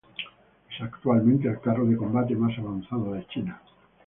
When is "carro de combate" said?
1.61-2.35